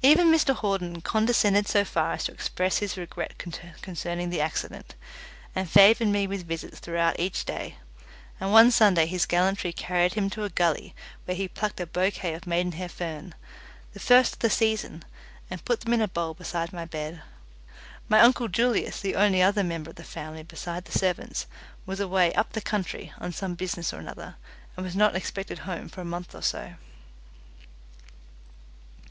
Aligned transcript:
Even 0.00 0.28
Mr 0.32 0.54
Hawden 0.54 1.02
condescended 1.02 1.68
so 1.68 1.84
far 1.84 2.12
as 2.14 2.24
to 2.24 2.32
express 2.32 2.78
his 2.78 2.96
regret 2.96 3.36
concerning 3.36 4.30
the 4.30 4.40
accident, 4.40 4.94
and 5.54 5.68
favoured 5.68 6.08
me 6.08 6.26
with 6.26 6.48
visits 6.48 6.78
throughout 6.78 7.20
each 7.20 7.44
day; 7.44 7.76
and 8.40 8.50
one 8.50 8.70
Sunday 8.70 9.04
his 9.04 9.26
gallantry 9.26 9.74
carried 9.74 10.14
him 10.14 10.30
to 10.30 10.42
a 10.44 10.48
gully 10.48 10.94
where 11.26 11.34
he 11.36 11.48
plucked 11.48 11.80
a 11.80 11.86
bouquet 11.86 12.32
of 12.32 12.46
maidenhair 12.46 12.88
fern 12.88 13.34
the 13.92 14.00
first 14.00 14.32
of 14.32 14.38
the 14.38 14.48
season 14.48 15.02
and 15.50 15.66
put 15.66 15.80
them 15.82 15.92
in 15.92 16.00
a 16.00 16.08
bowl 16.08 16.32
beside 16.32 16.72
my 16.72 16.86
bed. 16.86 17.20
My 18.08 18.20
uncle 18.20 18.48
Julius, 18.48 19.02
the 19.02 19.14
only 19.16 19.42
other 19.42 19.62
member 19.62 19.90
of 19.90 19.96
the 19.96 20.02
family 20.02 20.44
besides 20.44 20.90
the 20.90 20.98
servants, 20.98 21.46
was 21.84 22.00
away 22.00 22.32
"up 22.32 22.54
the 22.54 22.62
country" 22.62 23.12
on 23.18 23.32
some 23.32 23.54
business 23.54 23.92
or 23.92 23.98
another, 23.98 24.36
and 24.78 24.84
was 24.86 24.96
not 24.96 25.14
expected 25.14 25.58
home 25.68 25.90
for 25.90 26.00
a 26.00 26.06
month 26.06 26.34
or 26.34 26.40
so. 26.40 26.76